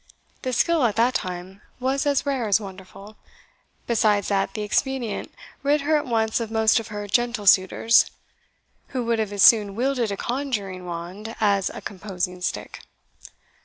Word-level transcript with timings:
The 0.41 0.51
skill, 0.51 0.83
at 0.83 0.95
that 0.95 1.13
time, 1.13 1.61
was 1.79 2.07
as 2.07 2.25
rare 2.25 2.47
as 2.47 2.59
wonderful; 2.59 3.17
besides 3.85 4.29
that 4.29 4.55
the 4.55 4.63
expedient 4.63 5.31
rid 5.61 5.81
her 5.81 5.95
at 5.95 6.07
once 6.07 6.39
of 6.39 6.49
most 6.49 6.79
of 6.79 6.87
her 6.87 7.05
gentle 7.07 7.45
suitors, 7.45 8.09
who 8.97 9.05
would 9.05 9.19
have 9.19 9.31
as 9.31 9.43
soon 9.43 9.75
wielded 9.75 10.11
a 10.11 10.17
conjuring 10.17 10.87
wand 10.87 11.35
as 11.39 11.69
a 11.69 11.81
composing 11.81 12.41
stick. 12.41 12.79